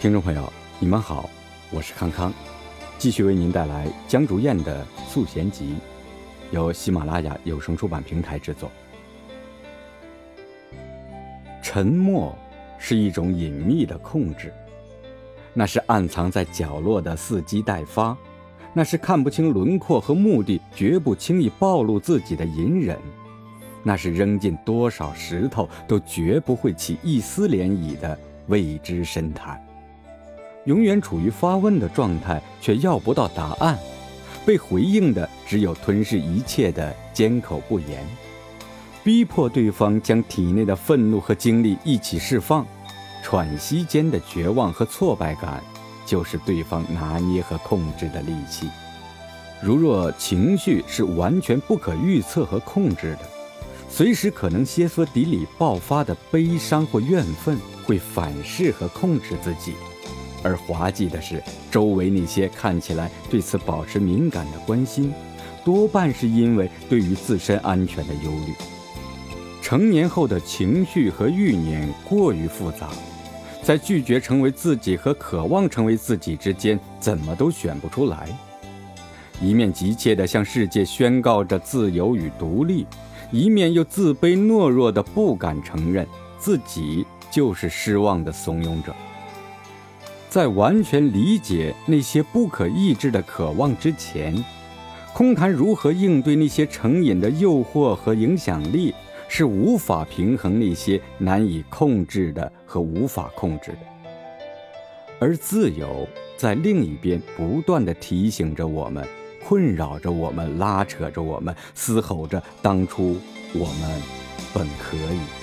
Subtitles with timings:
[0.00, 1.28] 听众朋友，你们好，
[1.70, 2.32] 我是康康，
[2.96, 5.74] 继续为您带来江竹燕的《素贤集》，
[6.54, 8.70] 由喜马拉雅有声出版平台制作。
[11.62, 12.34] 沉默
[12.78, 14.50] 是一种隐秘的控制，
[15.52, 18.16] 那是暗藏在角落的伺机待发，
[18.72, 22.98] 那是看不清轮廓和目的，绝不轻易暴露自己的隐忍，
[23.82, 29.62] 那是扔进多少石头都绝不会起一丝涟漪的未知深潭。
[30.64, 33.76] 永远处于发问的状态，却要不到答案；
[34.44, 38.04] 被回应的只有吞噬一切的缄口不言，
[39.02, 42.66] 逼迫对方将体内的愤怒和精力一起释放。
[43.22, 45.62] 喘息间的绝望和挫败感，
[46.06, 48.68] 就是对方拿捏和控制的利器。
[49.62, 53.20] 如若情绪是完全不可预测和控制的，
[53.90, 59.74] 随时可能歇斯底里爆发的悲伤或怨愤，会反噬和控制自己。
[60.42, 65.12] 而滑稽的是，周围那些看起来对此保持敏感的关心，
[65.64, 68.54] 多半是因为对于自身安全的忧虑。
[69.62, 72.88] 成年后的情绪和欲念过于复杂，
[73.62, 78.28] 在拒绝成为自己和渴望成为自己之间，怎么都选不出来。
[79.40, 82.86] 一面急切地向世界宣告着自由与独立，
[83.30, 86.06] 一面又自卑懦弱地不敢承认
[86.38, 88.94] 自己就是失望的怂恿者。
[90.30, 94.32] 在完全理解那些不可抑制的渴望之前，
[95.12, 98.94] 空谈如何应对那些成瘾的诱惑和影响力，
[99.28, 103.78] 是无法平衡那些难以控制的和无法控制的。
[105.18, 109.04] 而自由在另一边不断地提醒着我们，
[109.44, 113.16] 困扰着我们，拉扯着我们，嘶吼着当初
[113.52, 114.00] 我们
[114.54, 115.39] 本可以。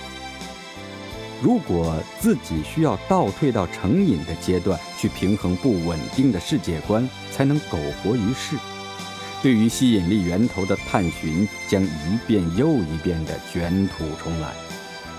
[1.40, 8.56] 如果自己需要倒退到成瘾的阶段去平衡不稳定的世界观，才能苟活于世，
[9.40, 14.52] 对于吸引力源头的探寻将一遍又一遍地卷土重来，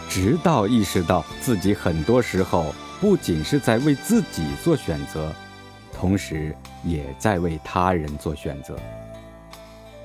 [0.09, 5.33] 直到意识到自己很多时候不仅是在为自己做选择，
[5.97, 6.53] 同时
[6.83, 8.77] 也在为他人做选择，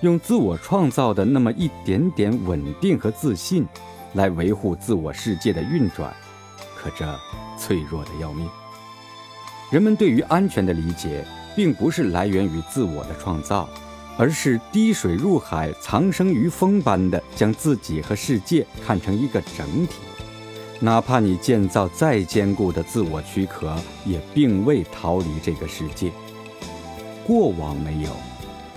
[0.01, 3.67] 用自我创造的那么一点点稳定和自信。
[4.15, 6.15] 来维护自我世界的运转，
[6.77, 7.21] 可这
[7.59, 8.49] 脆弱的要命。
[9.71, 13.69] 人们对于安全的理解，并不是来源于自我的创造，
[14.17, 19.95] 而是滴水入海、藏生于风般的将自己和世界看成一个整体。
[20.81, 23.75] 哪怕你建造再坚固的自我躯壳，
[24.05, 26.13] 也并未逃离这个世界。
[27.27, 28.11] 过往没有，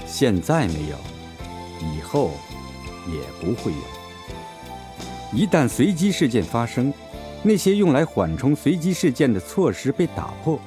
[0.05, 0.97] 现在没有，
[1.81, 2.31] 以后
[3.07, 4.06] 也不会有。
[5.33, 6.93] 一旦随机事件发生，
[7.43, 10.59] 那些用来缓冲随机事件的措施被打破，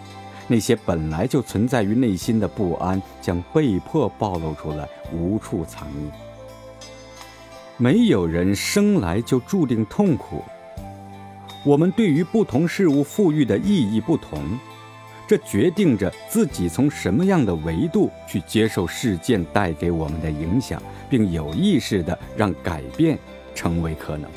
[0.47, 6.11] 那些本来就存在于内心的不安将被迫暴露出来，无处藏匿。
[7.77, 10.45] 没有人生来就注定痛苦。
[11.65, 14.43] 我们对于不同事物赋予的意义不同，
[15.27, 23.19] 这决定着自己从什么样的维度去接受事件带给我们的影响，并有意识地让改变
[23.55, 24.31] 成为可能。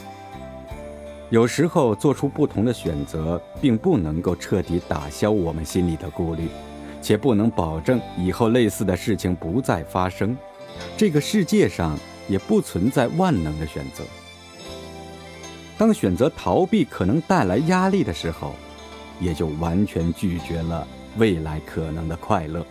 [1.34, 6.48] 有时候做出不同的选择，并不能够彻底打消我们心里的顾虑，
[7.02, 10.38] 且不能保证以后类似的事情不再发生。
[10.96, 11.98] 这个世界上
[12.30, 14.04] 也不存在万能的选择。
[15.76, 18.54] 当选择逃避可能带来压力的时候，
[19.20, 22.64] 也就完全拒绝了未来可能的快乐。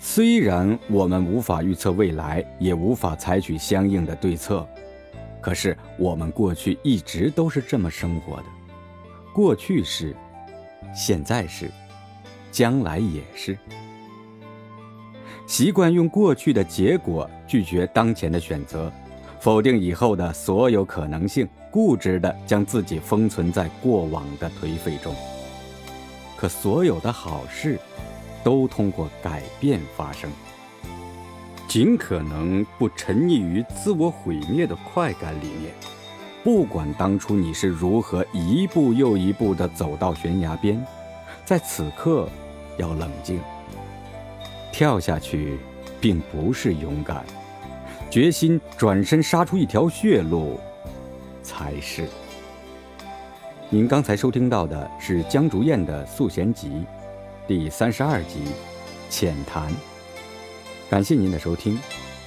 [0.00, 4.66] 虽然我们无法预测未来，也无法采取相应的对策。
[5.44, 8.44] 可是我们过去一直都是这么生活的，
[9.34, 10.16] 过去是，
[10.96, 11.70] 现在是，
[12.50, 13.58] 将来也是。
[15.46, 18.90] 习惯用过去的结果拒绝当前的选择，
[19.38, 25.14] 否定以后的所有可能性，固执地将自己封存在过往的颓废中。
[26.38, 27.78] 可所有的好事，
[28.42, 30.30] 都通过改变发生。
[31.74, 35.74] 尽可能不沉溺于自我毁灭的快感里面，
[36.44, 40.80] 不管当初你是如何一步又一步地走到悬崖边，
[41.44, 42.28] 在此刻
[42.78, 43.40] 要冷静。
[44.70, 45.58] 跳下去
[46.00, 47.24] 并不是勇敢，
[48.08, 50.60] 决心转身杀出一条血路
[51.42, 52.06] 才是。
[53.68, 56.68] 您刚才收听到的是江竹燕的《素贤集》
[57.48, 58.44] 第三十二集
[59.10, 59.68] 《浅谈》。
[60.94, 61.76] 感谢您的收听，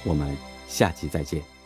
[0.04, 0.36] 我们
[0.68, 1.57] 下期再见。